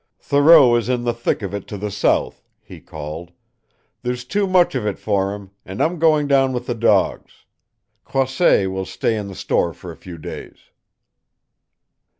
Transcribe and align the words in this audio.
"Thoreau 0.19 0.75
is 0.77 0.89
in 0.89 1.03
the 1.03 1.13
thick 1.13 1.43
of 1.43 1.53
it 1.53 1.67
to 1.67 1.77
the 1.77 1.91
south," 1.91 2.41
he 2.63 2.79
called. 2.79 3.29
"There's 4.01 4.25
too 4.25 4.47
much 4.47 4.73
of 4.73 4.83
it 4.87 4.97
for 4.97 5.35
him, 5.35 5.51
and 5.63 5.79
I'm 5.79 5.99
going 5.99 6.25
down 6.25 6.53
with 6.53 6.65
the 6.65 6.73
dogs. 6.73 7.45
Croisset 8.03 8.71
will 8.71 8.85
stay 8.87 9.15
in 9.15 9.27
the 9.27 9.35
store 9.35 9.73
for 9.75 9.91
a 9.91 9.95
few 9.95 10.17
days." 10.17 10.57